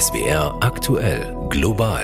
[0.00, 2.02] SWR aktuell global.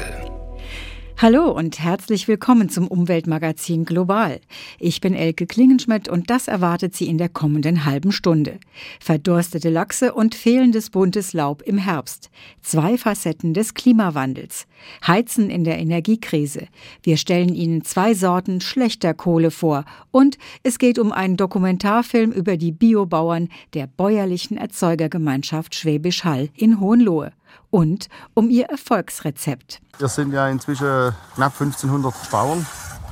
[1.17, 4.41] Hallo und herzlich willkommen zum Umweltmagazin Global.
[4.79, 8.61] Ich bin Elke Klingenschmidt und das erwartet Sie in der kommenden halben Stunde.
[9.01, 12.31] Verdurstete Lachse und fehlendes buntes Laub im Herbst.
[12.63, 14.67] Zwei Facetten des Klimawandels.
[15.05, 16.69] Heizen in der Energiekrise.
[17.03, 22.57] Wir stellen Ihnen zwei Sorten schlechter Kohle vor und es geht um einen Dokumentarfilm über
[22.57, 27.33] die Biobauern der bäuerlichen Erzeugergemeinschaft Schwäbisch Hall in Hohenlohe
[27.71, 29.81] und um ihr Erfolgsrezept.
[29.99, 32.67] Wir sind ja inzwischen knapp 1500 Bauern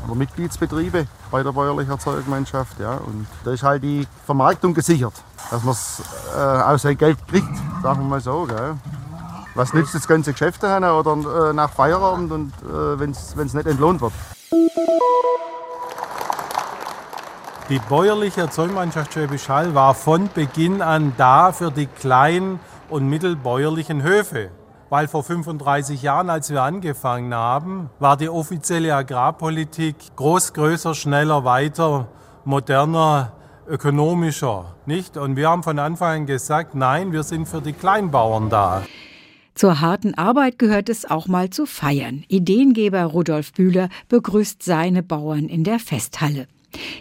[0.06, 2.78] oder Mitgliedsbetriebe bei der bäuerlichen Erzeugergemeinschaft.
[2.80, 2.94] Ja.
[2.96, 5.14] Und da ist halt die Vermarktung gesichert,
[5.50, 5.74] dass man
[6.34, 8.44] äh, auch sein Geld kriegt, sagen wir mal so.
[8.44, 8.76] Gell.
[9.54, 13.66] Was nützt das ganze Geschäft daheim oder äh, nach Feierabend und äh, wenn es nicht
[13.66, 14.12] entlohnt wird?
[17.68, 24.02] Die bäuerliche Erzeugergemeinschaft Schwäbisch Hall war von Beginn an da für die kleinen und mittelbäuerlichen
[24.02, 24.50] Höfe.
[24.90, 31.44] Weil vor 35 Jahren, als wir angefangen haben, war die offizielle Agrarpolitik groß, größer, schneller,
[31.44, 32.08] weiter,
[32.44, 33.32] moderner,
[33.68, 34.74] ökonomischer.
[34.86, 35.16] Nicht?
[35.16, 38.82] Und wir haben von Anfang an gesagt, nein, wir sind für die Kleinbauern da.
[39.54, 42.24] Zur harten Arbeit gehört es auch mal zu feiern.
[42.28, 46.46] Ideengeber Rudolf Bühler begrüßt seine Bauern in der Festhalle.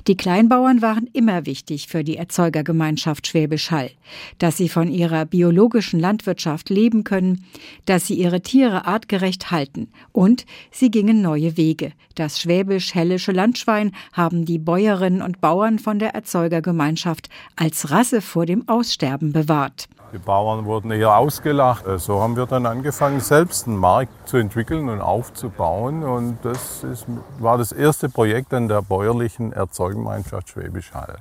[0.07, 3.91] Die Kleinbauern waren immer wichtig für die Erzeugergemeinschaft Schwäbisch Hall.
[4.37, 7.43] Dass sie von ihrer biologischen Landwirtschaft leben können,
[7.85, 11.91] dass sie ihre Tiere artgerecht halten und sie gingen neue Wege.
[12.15, 18.67] Das schwäbisch-hellische Landschwein haben die Bäuerinnen und Bauern von der Erzeugergemeinschaft als Rasse vor dem
[18.67, 19.89] Aussterben bewahrt.
[20.13, 21.86] Die Bauern wurden eher ausgelacht.
[21.86, 26.03] Äh, so haben wir dann angefangen, selbst einen Markt zu entwickeln und aufzubauen.
[26.03, 27.05] Und das ist,
[27.39, 31.17] war das erste Projekt an der bäuerlichen Erzeugemeinschaft Schwäbisch Hall.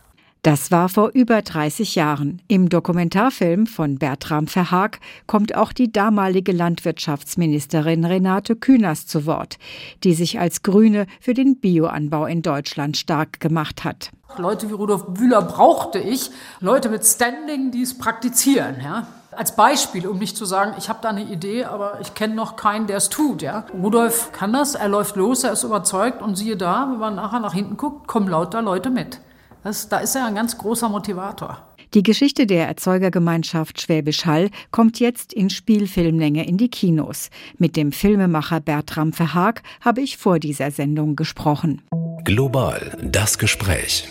[0.46, 2.40] Das war vor über 30 Jahren.
[2.46, 9.56] Im Dokumentarfilm von Bertram Verhaag kommt auch die damalige Landwirtschaftsministerin Renate Künast zu Wort,
[10.04, 14.12] die sich als Grüne für den Bioanbau in Deutschland stark gemacht hat.
[14.38, 18.76] Leute wie Rudolf Bühler brauchte ich, Leute mit Standing, die es praktizieren.
[18.80, 19.08] Ja?
[19.32, 22.54] Als Beispiel, um nicht zu sagen, ich habe da eine Idee, aber ich kenne noch
[22.54, 23.42] keinen, der es tut.
[23.42, 23.66] Ja?
[23.74, 27.40] Rudolf kann das, er läuft los, er ist überzeugt und siehe da, wenn man nachher
[27.40, 29.18] nach hinten guckt, kommen lauter Leute mit.
[29.66, 31.58] Das, da ist er ein ganz großer Motivator.
[31.92, 37.30] Die Geschichte der Erzeugergemeinschaft Schwäbisch Hall kommt jetzt in Spielfilmlänge in die Kinos.
[37.58, 41.82] Mit dem Filmemacher Bertram Verhaag habe ich vor dieser Sendung gesprochen.
[42.22, 44.06] Global das Gespräch.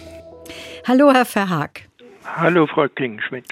[0.86, 1.85] Hallo, Herr Verhaag.
[2.26, 3.46] Hallo, Frau Klingenschmidt.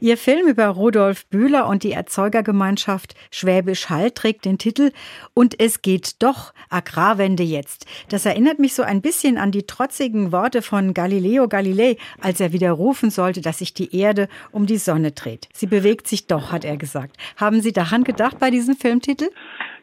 [0.00, 4.92] Ihr Film über Rudolf Bühler und die Erzeugergemeinschaft Schwäbisch Hall trägt den Titel
[5.34, 7.86] Und es geht doch, Agrarwende jetzt.
[8.08, 12.52] Das erinnert mich so ein bisschen an die trotzigen Worte von Galileo Galilei, als er
[12.52, 15.48] wieder rufen sollte, dass sich die Erde um die Sonne dreht.
[15.52, 17.16] Sie bewegt sich doch, hat er gesagt.
[17.36, 19.30] Haben Sie daran gedacht bei diesem Filmtitel?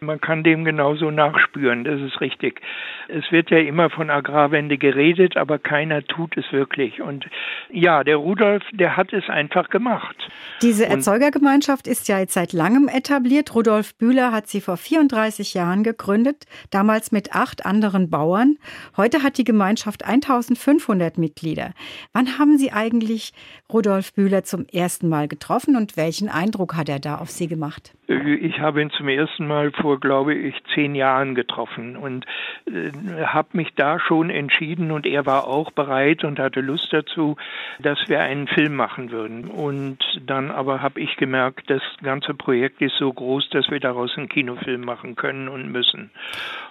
[0.02, 2.62] Man kann dem genauso nachspüren, das ist richtig.
[3.08, 7.02] Es wird ja immer von Agrarwende geredet, aber keiner tut es wirklich.
[7.02, 7.26] Und
[7.70, 10.16] ja, der Rudolf, der hat es einfach gemacht.
[10.62, 13.54] Diese Erzeugergemeinschaft ist ja jetzt seit langem etabliert.
[13.56, 18.58] Rudolf Bühler hat sie vor 34 Jahren gegründet, damals mit acht anderen Bauern.
[18.96, 21.72] Heute hat die Gemeinschaft 1500 Mitglieder.
[22.14, 23.34] Wann haben Sie eigentlich
[23.72, 27.97] Rudolf Bühler zum ersten Mal getroffen und welchen Eindruck hat er da auf Sie gemacht?
[28.08, 32.26] Ich habe ihn zum ersten Mal vor, glaube ich, zehn Jahren getroffen und
[32.66, 32.92] äh,
[33.26, 37.36] habe mich da schon entschieden und er war auch bereit und hatte Lust dazu,
[37.80, 39.50] dass wir einen Film machen würden.
[39.50, 44.18] Und dann aber habe ich gemerkt, das ganze Projekt ist so groß, dass wir daraus
[44.18, 46.10] einen Kinofilm machen können und müssen.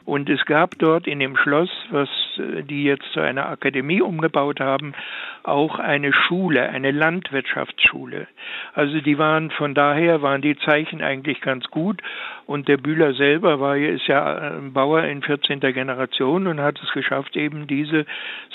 [0.07, 2.09] Und es gab dort in dem Schloss, was
[2.39, 4.95] die jetzt zu einer Akademie umgebaut haben,
[5.43, 8.27] auch eine Schule, eine Landwirtschaftsschule.
[8.75, 12.03] Also die waren von daher waren die Zeichen eigentlich ganz gut
[12.47, 15.61] und der Bühler selber war ist ja ein Bauer in 14.
[15.61, 18.07] Generation und hat es geschafft, eben diese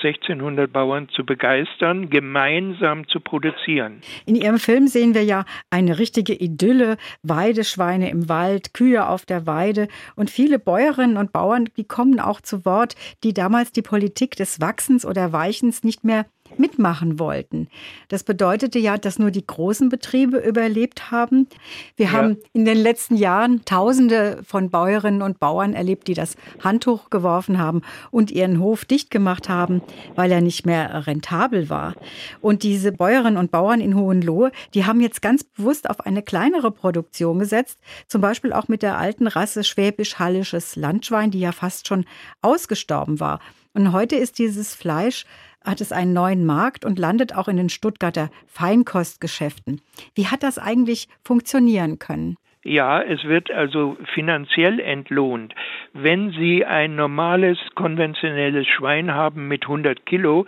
[0.02, 4.02] 1600 Bauern zu begeistern, gemeinsam zu produzieren.
[4.26, 9.46] In Ihrem Film sehen wir ja eine richtige Idylle, Weideschweine im Wald, Kühe auf der
[9.46, 14.36] Weide und viele Bäuerinnen und Bauern, die kommen auch zu Wort, die damals die Politik
[14.36, 16.26] des Wachsens oder Weichens nicht mehr
[16.58, 17.68] mitmachen wollten.
[18.08, 21.48] Das bedeutete ja, dass nur die großen Betriebe überlebt haben.
[21.96, 22.12] Wir ja.
[22.14, 27.58] haben in den letzten Jahren Tausende von Bäuerinnen und Bauern erlebt, die das Handtuch geworfen
[27.58, 27.82] haben
[28.12, 29.82] und ihren Hof dicht gemacht haben,
[30.16, 31.96] weil er nicht mehr rentabel war.
[32.42, 36.72] Und diese Bäuerinnen und Bauern in Hohenlohe, die haben jetzt ganz bewusst auf eine kleinere
[36.72, 42.06] Produktion gesetzt, zum Beispiel auch mit der alten Rasse schwäbisch-hallisches Landschwein, die ja fast schon
[42.42, 43.40] ausgestorben war.
[43.74, 45.26] Und heute ist dieses Fleisch
[45.64, 49.82] hat es einen neuen Markt und landet auch in den Stuttgarter Feinkostgeschäften.
[50.16, 52.36] Wie hat das eigentlich funktionieren können?
[52.64, 55.56] Ja, es wird also finanziell entlohnt.
[55.94, 60.46] Wenn Sie ein normales, konventionelles Schwein haben mit 100 Kilo,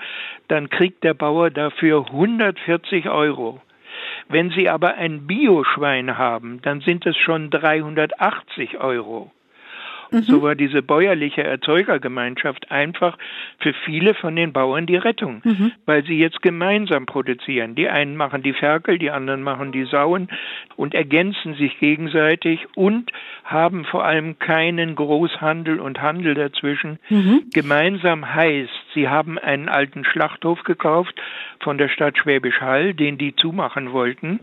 [0.48, 3.62] dann kriegt der Bauer dafür 140 Euro.
[4.30, 9.32] Wenn Sie aber ein Bioschwein haben, dann sind es schon 380 Euro.
[10.14, 10.22] Mhm.
[10.22, 13.18] So war diese bäuerliche Erzeugergemeinschaft einfach
[13.60, 15.72] für viele von den Bauern die Rettung, mhm.
[15.86, 17.76] weil sie jetzt gemeinsam produzieren.
[17.76, 20.30] Die einen machen die Ferkel, die anderen machen die Sauen
[20.76, 23.12] und ergänzen sich gegenseitig und
[23.44, 27.00] haben vor allem keinen Großhandel und Handel dazwischen.
[27.10, 27.46] Mhm.
[27.54, 31.20] Gemeinsam heißt, sie haben einen alten Schlachthof gekauft
[31.60, 34.40] von der Stadt Schwäbisch Hall, den die zumachen wollten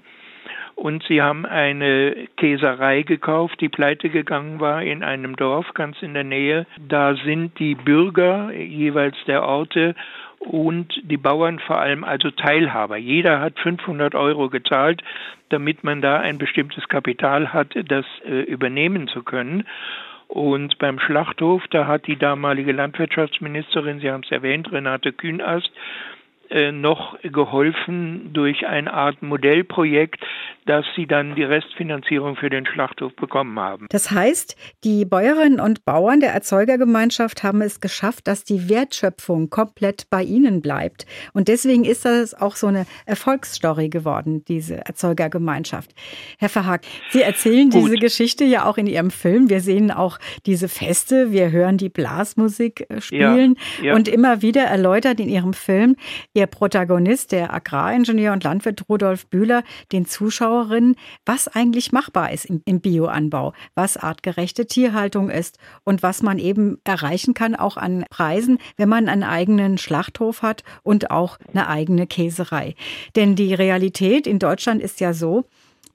[0.80, 6.14] und sie haben eine Käserei gekauft, die pleite gegangen war in einem Dorf ganz in
[6.14, 6.66] der Nähe.
[6.78, 9.94] Da sind die Bürger jeweils der Orte
[10.38, 12.96] und die Bauern vor allem also Teilhaber.
[12.96, 15.02] Jeder hat 500 Euro gezahlt,
[15.50, 19.64] damit man da ein bestimmtes Kapital hat, das äh, übernehmen zu können.
[20.28, 25.70] Und beim Schlachthof, da hat die damalige Landwirtschaftsministerin, Sie haben es erwähnt, Renate Kühnast,
[26.72, 30.20] noch geholfen durch eine Art Modellprojekt,
[30.66, 33.86] dass sie dann die Restfinanzierung für den Schlachthof bekommen haben.
[33.90, 40.08] Das heißt, die Bäuerinnen und Bauern der Erzeugergemeinschaft haben es geschafft, dass die Wertschöpfung komplett
[40.10, 41.06] bei ihnen bleibt.
[41.32, 45.92] Und deswegen ist das auch so eine Erfolgsstory geworden, diese Erzeugergemeinschaft.
[46.38, 47.86] Herr Verhaag, Sie erzählen Gut.
[47.86, 49.48] diese Geschichte ja auch in Ihrem Film.
[49.50, 53.94] Wir sehen auch diese Feste, wir hören die Blasmusik äh, spielen ja, ja.
[53.94, 55.96] und immer wieder erläutert in Ihrem Film,
[56.40, 60.96] Ihr Protagonist, der Agraringenieur und Landwirt Rudolf Bühler, den Zuschauerinnen,
[61.26, 66.78] was eigentlich machbar ist im, im Bioanbau, was artgerechte Tierhaltung ist und was man eben
[66.84, 72.06] erreichen kann, auch an Preisen, wenn man einen eigenen Schlachthof hat und auch eine eigene
[72.06, 72.74] Käserei.
[73.16, 75.44] Denn die Realität in Deutschland ist ja so,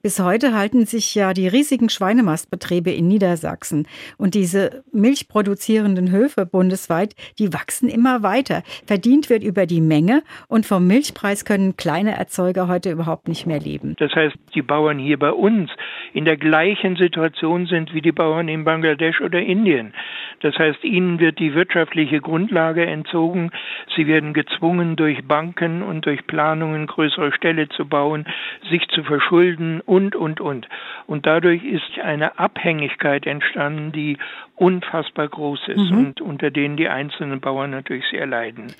[0.06, 3.88] bis heute halten sich ja die riesigen Schweinemastbetriebe in Niedersachsen
[4.18, 8.62] und diese milchproduzierenden Höfe bundesweit, die wachsen immer weiter.
[8.86, 13.58] Verdient wird über die Menge und vom Milchpreis können kleine Erzeuger heute überhaupt nicht mehr
[13.58, 13.96] leben.
[13.98, 15.72] Das heißt, die Bauern hier bei uns
[16.12, 19.92] in der gleichen Situation sind wie die Bauern in Bangladesch oder Indien.
[20.40, 23.50] Das heißt, ihnen wird die wirtschaftliche Grundlage entzogen.
[23.96, 28.26] Sie werden gezwungen, durch Banken und durch Planungen größere Ställe zu bauen,
[28.70, 30.68] sich zu verschulden und, und, und.
[31.06, 34.18] Und dadurch ist eine Abhängigkeit entstanden, die
[34.56, 35.98] unfassbar groß ist mhm.
[35.98, 38.72] und unter denen die einzelnen Bauern natürlich sehr leiden.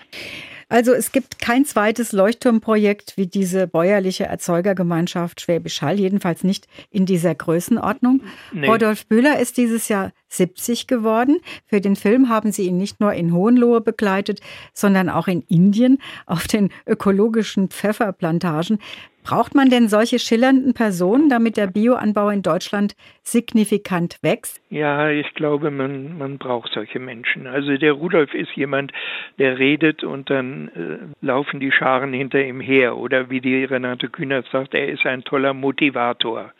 [0.68, 7.06] Also es gibt kein zweites Leuchtturmprojekt wie diese bäuerliche Erzeugergemeinschaft Schwäbisch Hall, jedenfalls nicht in
[7.06, 8.22] dieser Größenordnung.
[8.52, 8.66] Nee.
[8.66, 11.38] Rodolf Bühler ist dieses Jahr 70 geworden.
[11.66, 14.40] Für den Film haben sie ihn nicht nur in Hohenlohe begleitet,
[14.72, 18.80] sondern auch in Indien auf den ökologischen Pfefferplantagen.
[19.26, 22.94] Braucht man denn solche schillernden Personen, damit der Bioanbau in Deutschland
[23.24, 24.62] signifikant wächst?
[24.70, 27.48] Ja, ich glaube, man, man braucht solche Menschen.
[27.48, 28.92] Also der Rudolf ist jemand,
[29.40, 32.96] der redet und dann äh, laufen die Scharen hinter ihm her.
[32.96, 36.52] Oder wie die Renate Kühnert sagt, er ist ein toller Motivator.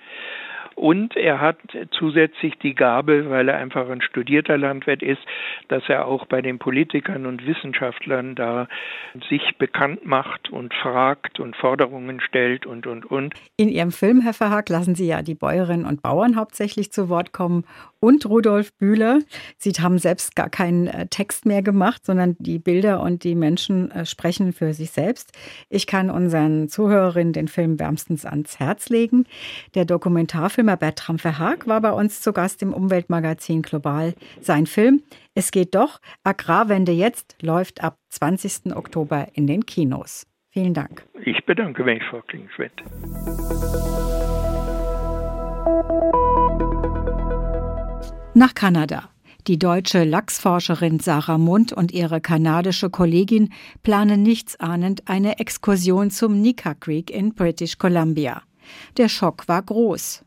[0.77, 1.57] Und er hat
[1.91, 5.23] zusätzlich die Gabe, weil er einfach ein studierter Landwirt ist,
[5.69, 8.69] dass er auch bei den Politikern und Wissenschaftlern da
[9.31, 13.33] sich bekannt macht und fragt und Forderungen stellt und, und, und.
[13.57, 17.33] In Ihrem Film, Herr Verhaag, lassen Sie ja die Bäuerinnen und Bauern hauptsächlich zu Wort
[17.33, 17.65] kommen
[17.99, 19.21] und Rudolf Bühler.
[19.57, 23.91] Sie haben selbst gar keinen äh, Text mehr gemacht, sondern die Bilder und die Menschen
[23.91, 25.33] äh, sprechen für sich selbst.
[25.71, 29.25] Ich kann unseren Zuhörerinnen den Film wärmstens ans Herz legen.
[29.75, 34.15] Der Dokumentarfilm Filmer Bertram Verhaag war bei uns zu Gast im Umweltmagazin Global.
[34.41, 35.01] Sein Film
[35.33, 38.75] Es geht doch, Agrarwende jetzt läuft ab 20.
[38.75, 40.27] Oktober in den Kinos.
[40.51, 41.07] Vielen Dank.
[41.25, 42.73] Ich bedanke mich, Frau Klingschmidt.
[48.35, 49.11] Nach Kanada.
[49.47, 53.53] Die deutsche Lachsforscherin Sarah Mund und ihre kanadische Kollegin
[53.85, 58.43] planen nichtsahnend eine Exkursion zum Nika Creek in British Columbia.
[58.97, 60.26] Der Schock war groß.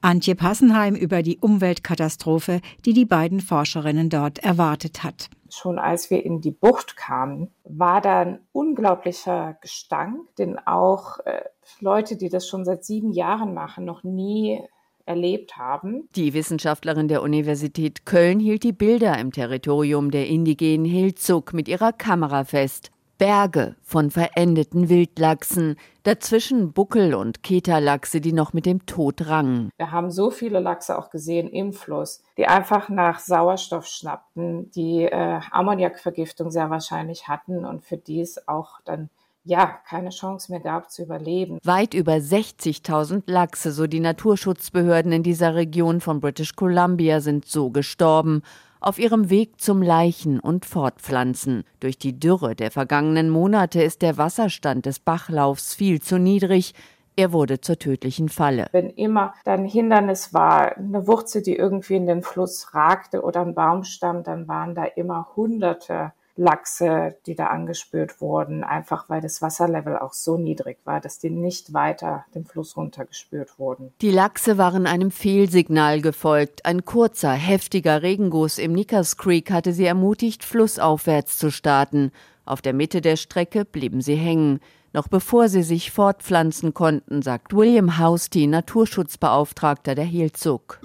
[0.00, 5.28] Antje Passenheim über die Umweltkatastrophe, die die beiden Forscherinnen dort erwartet hat.
[5.48, 11.42] Schon als wir in die Bucht kamen, war da ein unglaublicher Gestank, den auch äh,
[11.80, 14.60] Leute, die das schon seit sieben Jahren machen, noch nie
[15.06, 16.08] erlebt haben.
[16.14, 21.92] Die Wissenschaftlerin der Universität Köln hielt die Bilder im Territorium der indigenen Hilzuk mit ihrer
[21.92, 29.26] Kamera fest Berge von verendeten Wildlachsen, dazwischen Buckel- und Keterlachse, die noch mit dem Tod
[29.26, 29.68] rangen.
[29.76, 35.02] Wir haben so viele Lachse auch gesehen im Fluss, die einfach nach Sauerstoff schnappten, die
[35.02, 39.10] äh, Ammoniakvergiftung sehr wahrscheinlich hatten und für die es auch dann
[39.44, 41.58] ja, keine Chance mehr gab zu überleben.
[41.62, 47.68] Weit über 60.000 Lachse, so die Naturschutzbehörden in dieser Region von British Columbia, sind so
[47.68, 48.42] gestorben
[48.80, 51.64] auf ihrem Weg zum Leichen und Fortpflanzen.
[51.80, 56.74] Durch die Dürre der vergangenen Monate ist der Wasserstand des Bachlaufs viel zu niedrig.
[57.16, 58.68] Er wurde zur tödlichen Falle.
[58.72, 63.54] Wenn immer dann Hindernis war, eine Wurzel, die irgendwie in den Fluss ragte oder ein
[63.54, 69.98] Baumstamm, dann waren da immer Hunderte Lachse, die da angespült wurden, einfach weil das Wasserlevel
[69.98, 73.92] auch so niedrig war, dass die nicht weiter den Fluss runtergespült wurden.
[74.00, 76.64] Die Lachse waren einem Fehlsignal gefolgt.
[76.64, 82.10] Ein kurzer, heftiger Regenguss im Nickers Creek hatte sie ermutigt, flussaufwärts zu starten.
[82.46, 84.60] Auf der Mitte der Strecke blieben sie hängen.
[84.92, 90.80] Noch bevor sie sich fortpflanzen konnten, sagt William Housty, Naturschutzbeauftragter der Heelzug.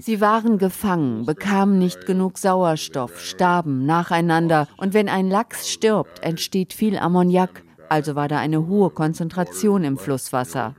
[0.00, 4.68] Sie waren gefangen, bekamen nicht genug Sauerstoff, starben nacheinander.
[4.78, 7.62] Und wenn ein Lachs stirbt, entsteht viel Ammoniak
[7.92, 10.74] also war da eine hohe Konzentration im Flusswasser.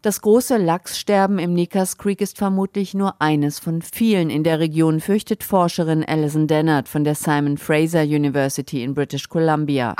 [0.00, 5.00] Das große Lachssterben im Nickers Creek ist vermutlich nur eines von vielen in der Region,
[5.00, 9.94] fürchtet Forscherin Alison Dennard von der Simon Fraser University in British Columbia.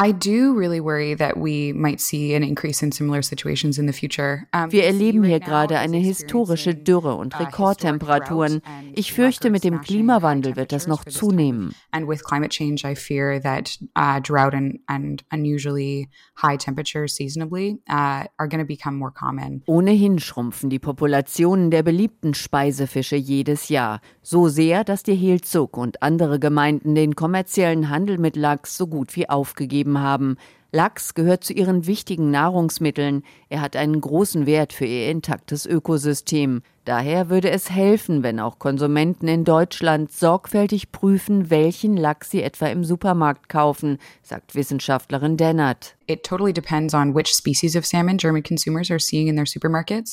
[4.71, 8.63] Wir erleben hier gerade eine historische Dürre und uh, Rekordtemperaturen.
[8.95, 11.75] Ich fürchte, mit dem Klimawandel wird das noch zunehmen.
[11.91, 17.15] And with climate change, I fear that uh, uh, drought and, and unusually high temperatures
[17.15, 19.63] seasonably uh, are going to become more common.
[19.67, 24.01] Ohnehin schrumpfen die Populationen der beliebten Speisefische jedes Jahr.
[24.23, 29.17] So sehr, dass die Heelzug und andere Gemeinden den kommerziellen Handel mit Lachs so gut
[29.17, 30.37] wie aufgegeben haben.
[30.73, 33.23] Lachs gehört zu ihren wichtigen Nahrungsmitteln.
[33.49, 36.63] Er hat einen großen Wert für ihr intaktes Ökosystem.
[36.85, 42.67] Daher würde es helfen, wenn auch Konsumenten in Deutschland sorgfältig prüfen, welchen Lachs sie etwa
[42.67, 45.97] im Supermarkt kaufen, sagt Wissenschaftlerin Dennert.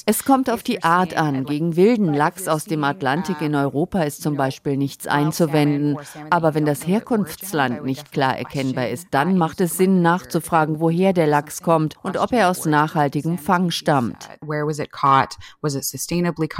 [0.06, 1.44] Es kommt auf die Art an.
[1.44, 5.98] Gegen wilden Lachs aus dem Atlantik in Europa ist zum Beispiel nichts einzuwenden.
[6.30, 11.28] Aber wenn das Herkunftsland nicht klar erkennbar ist, dann macht es Sinn nachzufragen, woher der
[11.28, 14.30] Lachs kommt und ob er aus nachhaltigem Fang stammt.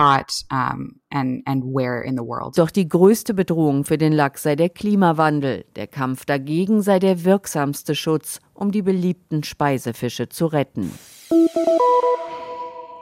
[0.02, 2.58] Caught um, and, and where in the world.
[2.58, 5.66] Doch die größte Bedrohung für den Lachs sei der Klimawandel.
[5.76, 10.92] Der Kampf dagegen sei der wirksamste Schutz, um die beliebten Speisefische zu retten.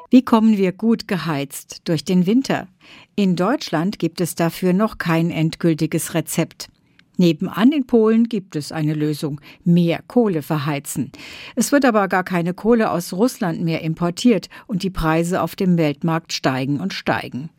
[0.10, 2.68] Wie kommen wir gut geheizt durch den Winter?
[3.15, 6.70] In Deutschland gibt es dafür noch kein endgültiges Rezept.
[7.19, 11.11] Nebenan in Polen gibt es eine Lösung, mehr Kohle verheizen.
[11.55, 15.77] Es wird aber gar keine Kohle aus Russland mehr importiert und die Preise auf dem
[15.77, 17.49] Weltmarkt steigen und steigen.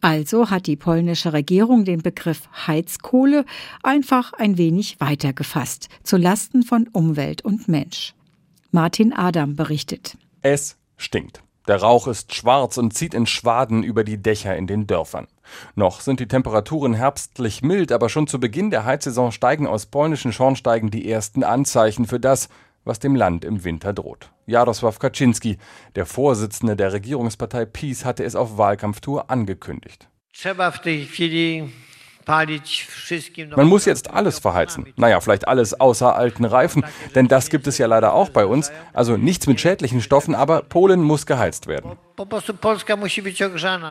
[0.00, 3.44] Also hat die polnische Regierung den Begriff Heizkohle
[3.82, 8.14] einfach ein wenig weitergefasst, zu Lasten von Umwelt und Mensch.
[8.70, 10.16] Martin Adam berichtet.
[10.40, 11.41] Es stinkt.
[11.68, 15.28] Der Rauch ist schwarz und zieht in Schwaden über die Dächer in den Dörfern.
[15.74, 20.32] Noch sind die Temperaturen herbstlich mild, aber schon zu Beginn der Heizsaison steigen aus polnischen
[20.32, 22.48] Schornsteigen die ersten Anzeichen für das,
[22.84, 24.32] was dem Land im Winter droht.
[24.48, 25.58] Jarosław Kaczynski,
[25.94, 30.08] der Vorsitzende der Regierungspartei PiS, hatte es auf Wahlkampftour angekündigt.
[33.56, 34.92] Man muss jetzt alles verheizen.
[34.96, 38.70] Naja, vielleicht alles außer alten Reifen, denn das gibt es ja leider auch bei uns.
[38.92, 41.92] Also nichts mit schädlichen Stoffen, aber Polen muss geheizt werden.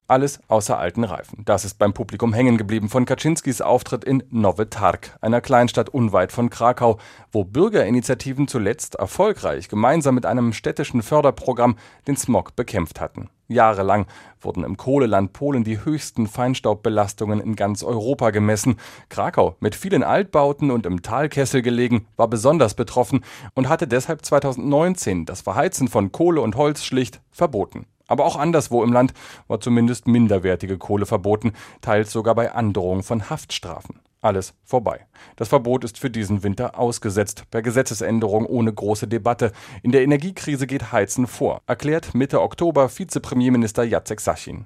[0.08, 1.44] Alles außer alten Reifen.
[1.46, 6.32] Das ist beim Publikum hängen geblieben von Kaczynskis Auftritt in Nowy Targ, einer Kleinstadt unweit
[6.32, 7.00] von Krakau,
[7.32, 13.30] wo Bürgerinitiativen zuletzt erfolgreich gemeinsam mit einem städtischen Förderprogramm den Smog bekämpft hatten.
[13.52, 14.06] Jahrelang
[14.40, 18.78] wurden im Kohleland Polen die höchsten Feinstaubbelastungen in ganz Europa gemessen.
[19.10, 25.26] Krakau, mit vielen Altbauten und im Talkessel gelegen, war besonders betroffen und hatte deshalb 2019
[25.26, 27.86] das Verheizen von Kohle und Holz schlicht verboten.
[28.08, 29.14] Aber auch anderswo im Land
[29.48, 35.06] war zumindest minderwertige Kohle verboten, teils sogar bei Androhung von Haftstrafen alles vorbei.
[35.36, 39.52] Das Verbot ist für diesen Winter ausgesetzt, per Gesetzesänderung ohne große Debatte.
[39.84, 44.66] In der Energiekrise geht Heizen vor, erklärt Mitte Oktober Vizepremierminister Jacek Sasin.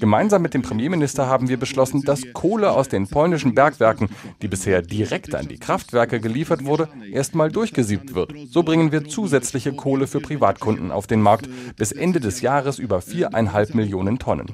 [0.00, 4.08] Gemeinsam mit dem Premierminister haben wir beschlossen, dass Kohle aus den polnischen Bergwerken,
[4.42, 8.32] die bisher direkt an die Kraftwerke geliefert wurde, erstmal durchgesiebt wird.
[8.50, 11.48] So bringen wir zusätzliche Kohle für Privatkunden auf den Markt.
[11.76, 14.46] Bis Ende des Jahres über viereinhalb Millionen Tonnen.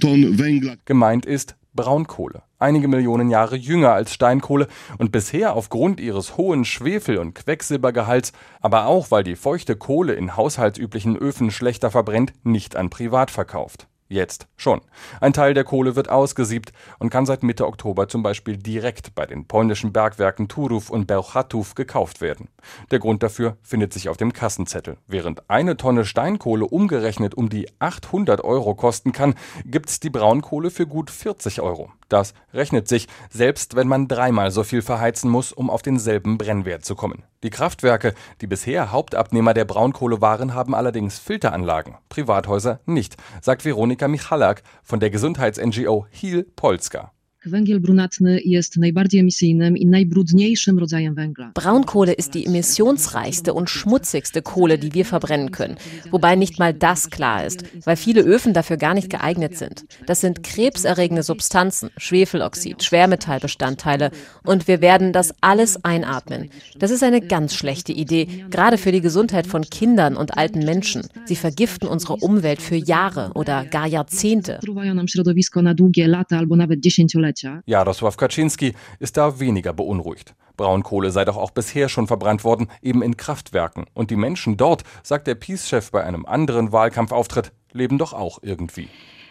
[0.00, 0.76] Tonnen Węgla.
[1.08, 7.16] Gemeint ist Braunkohle, einige Millionen Jahre jünger als Steinkohle und bisher aufgrund ihres hohen Schwefel-
[7.16, 12.90] und Quecksilbergehalts, aber auch weil die feuchte Kohle in haushaltsüblichen Öfen schlechter verbrennt, nicht an
[12.90, 13.88] Privat verkauft.
[14.10, 14.80] Jetzt schon.
[15.20, 19.26] Ein Teil der Kohle wird ausgesiebt und kann seit Mitte Oktober zum Beispiel direkt bei
[19.26, 22.48] den polnischen Bergwerken Turów und Bełchatów gekauft werden.
[22.90, 24.96] Der Grund dafür findet sich auf dem Kassenzettel.
[25.06, 29.34] Während eine Tonne Steinkohle umgerechnet um die 800 Euro kosten kann,
[29.66, 31.90] gibt's die Braunkohle für gut 40 Euro.
[32.08, 36.82] Das rechnet sich, selbst wenn man dreimal so viel verheizen muss, um auf denselben Brennwert
[36.82, 37.24] zu kommen.
[37.44, 44.08] Die Kraftwerke, die bisher Hauptabnehmer der Braunkohle waren, haben allerdings Filteranlagen, Privathäuser nicht, sagt Veronika
[44.08, 47.12] Michalak von der Gesundheits-NGO Heal Polska.
[47.50, 51.52] Węgiel brunatny jest najbardziej emisyjnym i najbrudniejszym rodzajem węgla.
[51.54, 55.76] Braunkohle ist die emissionsreichste und schmutzigste Kohle, die wir verbrennen können.
[56.10, 59.84] Wobei nicht mal das klar ist, weil viele Öfen dafür gar nicht geeignet sind.
[60.06, 64.10] Das sind krebserregende Substanzen, Schwefeloxid, Schwermetallbestandteile
[64.44, 66.50] und wir werden das alles einatmen.
[66.78, 71.02] Das ist eine ganz schlechte Idee, gerade für die Gesundheit von Kindern und alten Menschen.
[71.24, 74.58] Sie vergiften unsere Umwelt für Jahre oder gar Jahrzehnte.
[74.64, 77.37] Truwają nam środowisko na długie lata albo nawet dziesięciolecia.
[77.66, 80.34] Jarosław Kaczynski ist da weniger beunruhigt.
[80.56, 83.86] Braunkohle sei doch auch bisher schon verbrannt worden, eben in Kraftwerken.
[83.94, 88.88] Und die Menschen dort, sagt der Peace-Chef bei einem anderen Wahlkampfauftritt, leben doch auch irgendwie.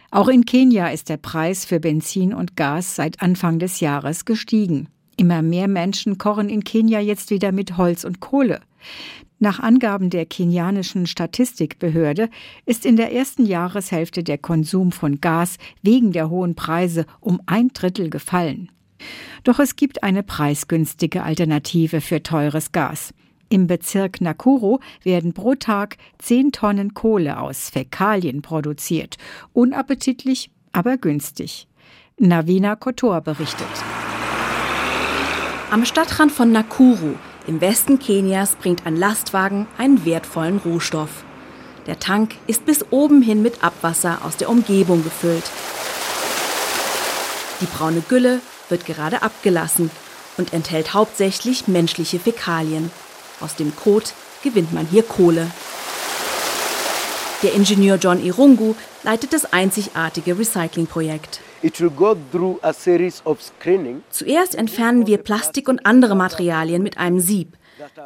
[0.09, 4.87] Auch in Kenia ist der Preis für Benzin und Gas seit Anfang des Jahres gestiegen.
[5.17, 8.61] Immer mehr Menschen kochen in Kenia jetzt wieder mit Holz und Kohle.
[9.39, 12.29] Nach Angaben der kenianischen Statistikbehörde
[12.65, 17.69] ist in der ersten Jahreshälfte der Konsum von Gas wegen der hohen Preise um ein
[17.69, 18.71] Drittel gefallen.
[19.43, 23.13] Doch es gibt eine preisgünstige Alternative für teures Gas.
[23.49, 29.17] Im Bezirk Nakuru werden pro Tag 10 Tonnen Kohle aus Fäkalien produziert.
[29.53, 31.67] Unappetitlich, aber günstig.
[32.17, 33.67] Navina Kotor berichtet.
[35.69, 41.09] Am Stadtrand von Nakuru im Westen Kenias bringt ein Lastwagen einen wertvollen Rohstoff.
[41.87, 45.43] Der Tank ist bis oben hin mit Abwasser aus der Umgebung gefüllt.
[47.59, 49.91] Die braune Gülle wird gerade abgelassen
[50.37, 52.89] und enthält hauptsächlich menschliche Fäkalien.
[53.41, 55.51] Aus dem Kot gewinnt man hier Kohle.
[57.43, 61.41] Der Ingenieur John Irungu leitet das einzigartige Recyclingprojekt.
[64.09, 67.57] Zuerst entfernen wir Plastik und andere Materialien mit einem Sieb.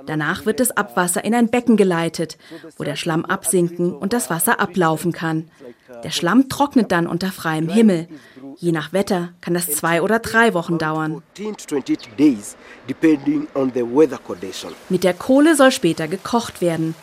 [0.05, 2.37] Danach wird das Abwasser in ein Becken geleitet,
[2.77, 5.49] wo der Schlamm absinken und das Wasser ablaufen kann.
[6.03, 8.07] Der Schlamm trocknet dann unter freiem Himmel.
[8.57, 11.21] Je nach Wetter kann das zwei oder drei Wochen dauern.
[14.89, 16.95] Mit der Kohle soll später gekocht werden.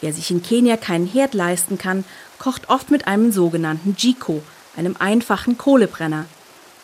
[0.00, 2.04] Wer sich in Kenia keinen Herd leisten kann,
[2.38, 4.42] kocht oft mit einem sogenannten Jiko,
[4.76, 6.26] einem einfachen Kohlebrenner.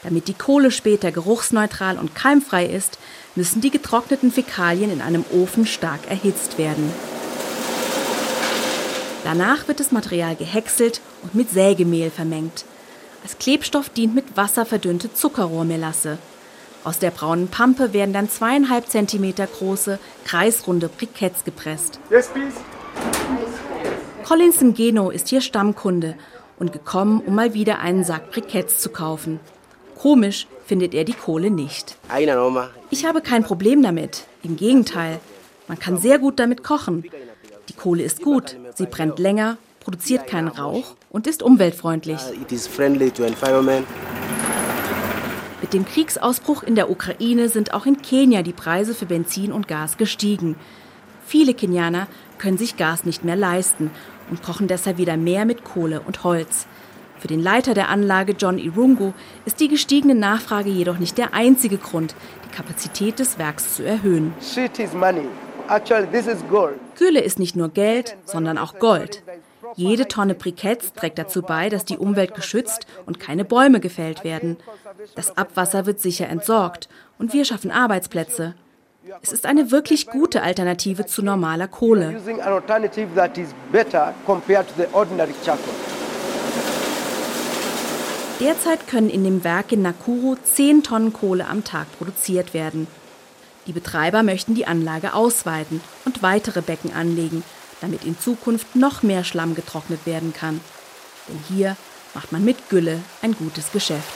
[0.02, 2.98] Damit die Kohle später geruchsneutral und keimfrei ist,
[3.34, 6.90] müssen die getrockneten Fäkalien in einem Ofen stark erhitzt werden.
[9.24, 12.64] Danach wird das Material gehäckselt und mit Sägemehl vermengt.
[13.22, 16.16] Als Klebstoff dient mit Wasser verdünnte Zuckerrohrmelasse.
[16.82, 22.00] Aus der braunen Pampe werden dann zweieinhalb Zentimeter große, kreisrunde Briketts gepresst.
[22.10, 22.30] Yes.
[24.24, 26.14] Collins Ngeno ist hier Stammkunde
[26.60, 29.40] und gekommen, um mal wieder einen Sack Briketts zu kaufen.
[29.98, 31.96] Komisch findet er die Kohle nicht.
[32.90, 34.26] Ich habe kein Problem damit.
[34.44, 35.18] Im Gegenteil,
[35.66, 37.04] man kann sehr gut damit kochen.
[37.68, 42.20] Die Kohle ist gut, sie brennt länger, produziert keinen Rauch und ist umweltfreundlich.
[45.60, 49.68] Mit dem Kriegsausbruch in der Ukraine sind auch in Kenia die Preise für Benzin und
[49.68, 50.56] Gas gestiegen.
[51.26, 52.06] Viele Kenianer
[52.40, 53.90] können sich Gas nicht mehr leisten
[54.30, 56.66] und kochen deshalb wieder mehr mit Kohle und Holz.
[57.18, 59.12] Für den Leiter der Anlage John Irungu
[59.44, 62.14] ist die gestiegene Nachfrage jedoch nicht der einzige Grund,
[62.46, 64.32] die Kapazität des Werks zu erhöhen.
[66.98, 69.22] Gülle ist nicht nur Geld, sondern auch Gold.
[69.76, 74.56] Jede Tonne Briketts trägt dazu bei, dass die Umwelt geschützt und keine Bäume gefällt werden.
[75.14, 78.54] Das Abwasser wird sicher entsorgt und wir schaffen Arbeitsplätze.
[79.22, 82.20] Es ist eine wirklich gute Alternative zu normaler Kohle.
[88.40, 92.86] Derzeit können in dem Werk in Nakuru 10 Tonnen Kohle am Tag produziert werden.
[93.66, 97.44] Die Betreiber möchten die Anlage ausweiten und weitere Becken anlegen,
[97.80, 100.60] damit in Zukunft noch mehr Schlamm getrocknet werden kann.
[101.28, 101.76] Denn hier
[102.14, 104.12] macht man mit Gülle ein gutes Geschäft.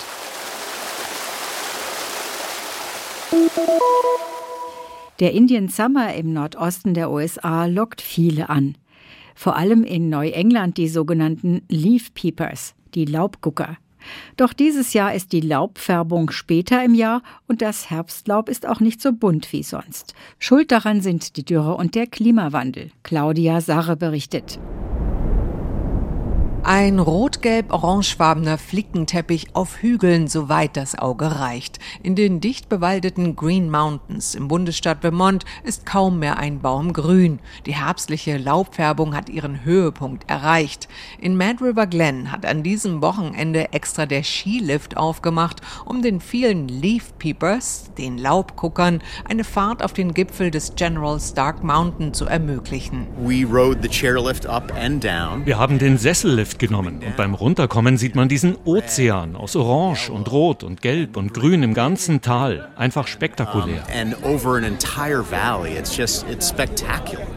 [5.20, 8.76] Der Indian Summer im Nordosten der USA lockt viele an.
[9.36, 13.76] Vor allem in Neuengland die sogenannten Leaf Peepers, die Laubgucker.
[14.36, 19.00] Doch dieses Jahr ist die Laubfärbung später im Jahr und das Herbstlaub ist auch nicht
[19.00, 20.14] so bunt wie sonst.
[20.40, 22.90] Schuld daran sind die Dürre und der Klimawandel.
[23.04, 24.58] Claudia Sarre berichtet.
[26.66, 31.78] Ein rot-gelb-orangefarbener Flickenteppich auf Hügeln, soweit das Auge reicht.
[32.02, 37.40] In den dicht bewaldeten Green Mountains im Bundesstaat Vermont ist kaum mehr ein Baum grün.
[37.66, 40.88] Die herbstliche Laubfärbung hat ihren Höhepunkt erreicht.
[41.20, 46.68] In Mad River Glen hat an diesem Wochenende extra der Skilift aufgemacht, um den vielen
[46.68, 53.06] Leaf Peepers, den Laubguckern, eine Fahrt auf den Gipfel des General Stark Mountain zu ermöglichen.
[55.44, 60.30] Wir haben den Sessellift genommen und beim Runterkommen sieht man diesen Ozean aus Orange und
[60.30, 62.68] Rot und Gelb und Grün im ganzen Tal.
[62.76, 63.82] Einfach spektakulär.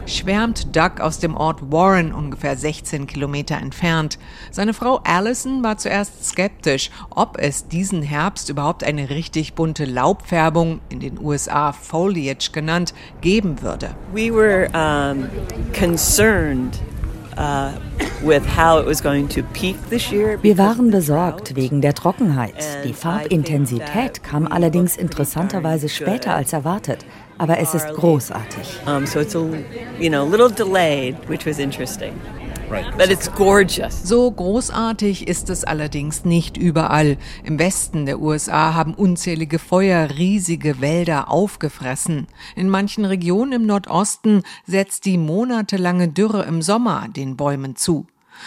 [0.06, 4.18] Schwärmt Doug aus dem Ort Warren, ungefähr 16 Kilometer entfernt.
[4.50, 10.80] Seine Frau Allison war zuerst skeptisch, ob es diesen Herbst überhaupt eine richtig bunte Laubfärbung,
[10.88, 13.94] in den USA Foliage genannt, geben würde.
[14.12, 15.28] We were um,
[15.72, 16.78] concerned
[17.36, 17.70] uh,
[18.20, 18.42] wir
[20.58, 22.54] waren besorgt wegen der Trockenheit.
[22.84, 27.06] Die Farbintensität kam allerdings interessanterweise später als erwartet.
[27.38, 28.80] Aber es ist großartig.
[29.04, 29.44] So it's a,
[30.00, 32.12] you know, little delayed, which was interesting.
[32.68, 34.02] But it's gorgeous.
[34.02, 37.16] So großartig ist es allerdings nicht überall.
[37.44, 42.26] Im Westen der USA haben unzählige Feuer riesige Wälder aufgefressen.
[42.56, 48.06] In manchen Regionen im Nordosten setzt die monatelange Dürre im Sommer den Bäumen zu.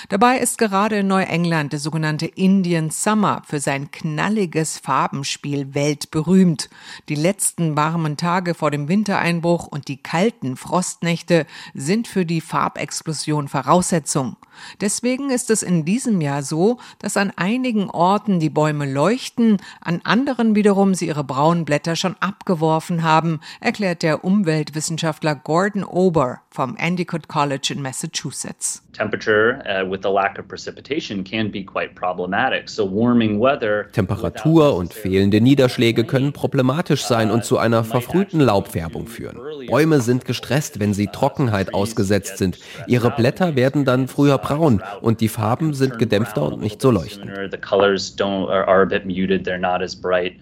[0.09, 6.69] Dabei ist gerade in Neuengland der sogenannte Indian Summer für sein knalliges Farbenspiel weltberühmt.
[7.09, 13.47] Die letzten warmen Tage vor dem Wintereinbruch und die kalten Frostnächte sind für die Farbexplosion
[13.47, 14.37] Voraussetzung.
[14.79, 20.01] Deswegen ist es in diesem Jahr so, dass an einigen Orten die Bäume leuchten, an
[20.03, 26.75] anderen wiederum sie ihre braunen Blätter schon abgeworfen haben, erklärt der Umweltwissenschaftler Gordon Ober vom
[26.77, 28.83] Endicott College in Massachusetts.
[28.93, 32.69] Temperature uh, with the lack of precipitation can be quite problematic.
[32.69, 39.07] So warming weather Temperatur und fehlende Niederschläge können problematisch sein und zu einer verfrühten Laubfärbung
[39.07, 39.39] führen.
[39.67, 42.59] Bäume sind gestresst, wenn sie Trockenheit ausgesetzt sind.
[42.87, 47.31] Ihre Blätter werden dann früher braun und die Farben sind gedämpfter und nicht so leuchtend.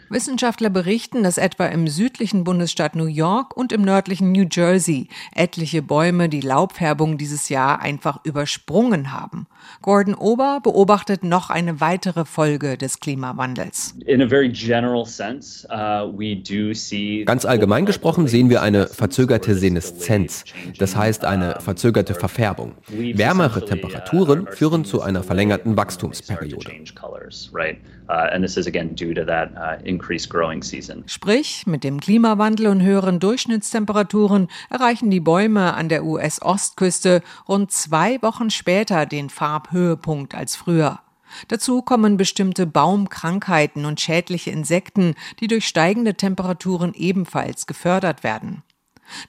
[0.09, 5.81] Wissenschaftler berichten, dass etwa im südlichen Bundesstaat New York und im nördlichen New Jersey etliche
[5.81, 9.47] Bäume die Laubfärbung dieses Jahr einfach übersprungen haben.
[9.81, 13.95] Gordon Ober beobachtet noch eine weitere Folge des Klimawandels.
[13.99, 14.17] Uh,
[17.25, 20.45] Ganz allgemein gesprochen sehen wir eine verzögerte Seneszenz,
[20.77, 22.73] das heißt eine verzögerte Verfärbung.
[22.87, 23.88] Wärmere Temperaturen
[24.51, 26.71] führen zu einer verlängerten Wachstumsperiode.
[31.05, 38.21] Sprich, mit dem Klimawandel und höheren Durchschnittstemperaturen erreichen die Bäume an der US-Ostküste rund zwei
[38.21, 40.99] Wochen später den Farbhöhepunkt als früher.
[41.47, 48.63] Dazu kommen bestimmte Baumkrankheiten und schädliche Insekten, die durch steigende Temperaturen ebenfalls gefördert werden.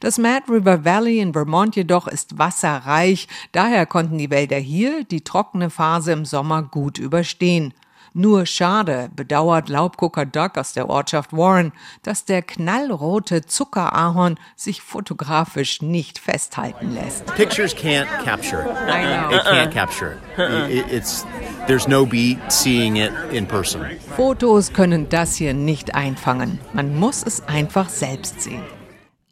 [0.00, 5.22] Das Mad River Valley in Vermont jedoch ist wasserreich, daher konnten die Wälder hier die
[5.22, 7.74] trockene Phase im Sommer gut überstehen.
[8.12, 15.80] Nur schade, bedauert Laubgucker Doug aus der Ortschaft Warren, dass der knallrote Zuckerahorn sich fotografisch
[15.80, 17.26] nicht festhalten lässt.
[17.36, 18.76] Pictures can't capture it.
[18.88, 19.36] I know.
[19.36, 20.70] It can't capture it.
[20.70, 20.92] it.
[20.92, 21.24] It's
[21.68, 23.86] there's no beat seeing it in person.
[24.16, 26.58] Fotos können das hier nicht einfangen.
[26.72, 28.79] Man muss es einfach selbst sehen.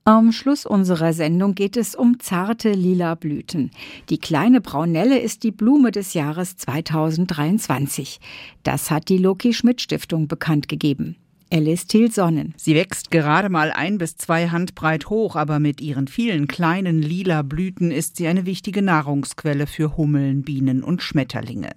[0.09, 3.71] Am Schluss unserer Sendung geht es um zarte lila Blüten.
[4.09, 8.19] Die kleine Braunelle ist die Blume des Jahres 2023.
[8.63, 11.17] Das hat die Loki Schmidt Stiftung bekannt gegeben.
[11.51, 12.55] Alice Thiel-Sonnen.
[12.57, 17.43] Sie wächst gerade mal ein bis zwei Handbreit hoch, aber mit ihren vielen kleinen lila
[17.43, 21.71] Blüten ist sie eine wichtige Nahrungsquelle für Hummeln, Bienen und Schmetterlinge.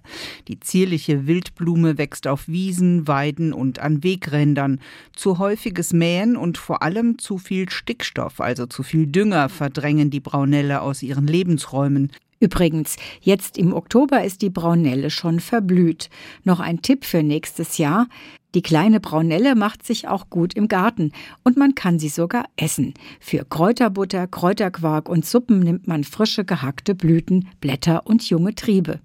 [0.48, 4.80] Die zierliche Wildblume wächst auf Wiesen, Weiden und an Wegrändern.
[5.16, 10.20] Zu häufiges Mähen und vor allem zu viel Stickstoff, also zu viel Dünger, verdrängen die
[10.20, 12.12] Braunelle aus ihren Lebensräumen.
[12.42, 16.10] Übrigens, jetzt im Oktober ist die Braunelle schon verblüht.
[16.44, 18.08] Noch ein Tipp für nächstes Jahr.
[18.54, 21.12] Die kleine Braunelle macht sich auch gut im Garten
[21.44, 22.94] und man kann sie sogar essen.
[23.22, 29.00] Für Kräuterbutter, Kräuterquark und Suppen nimmt man frische gehackte Blüten, Blätter und junge Triebe.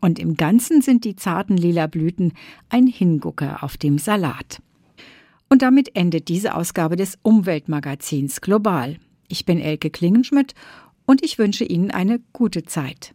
[0.00, 2.32] Und im Ganzen sind die zarten lila Blüten
[2.68, 4.60] ein Hingucker auf dem Salat.
[5.48, 8.96] Und damit endet diese Ausgabe des Umweltmagazins Global.
[9.28, 10.54] Ich bin Elke Klingenschmidt
[11.06, 13.14] und ich wünsche Ihnen eine gute Zeit.